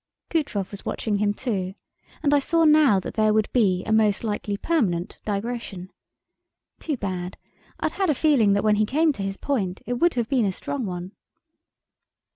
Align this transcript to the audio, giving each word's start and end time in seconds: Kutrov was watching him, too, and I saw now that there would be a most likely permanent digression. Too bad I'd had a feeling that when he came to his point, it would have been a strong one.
Kutrov 0.31 0.71
was 0.71 0.83
watching 0.83 1.17
him, 1.17 1.31
too, 1.31 1.75
and 2.23 2.33
I 2.33 2.39
saw 2.39 2.63
now 2.65 2.99
that 2.99 3.13
there 3.13 3.31
would 3.35 3.53
be 3.53 3.83
a 3.85 3.91
most 3.91 4.23
likely 4.23 4.57
permanent 4.57 5.19
digression. 5.25 5.91
Too 6.79 6.97
bad 6.97 7.37
I'd 7.79 7.91
had 7.91 8.09
a 8.09 8.15
feeling 8.15 8.53
that 8.53 8.63
when 8.63 8.77
he 8.77 8.85
came 8.87 9.11
to 9.13 9.21
his 9.21 9.37
point, 9.37 9.79
it 9.85 9.93
would 9.99 10.15
have 10.15 10.27
been 10.27 10.45
a 10.45 10.51
strong 10.51 10.87
one. 10.87 11.11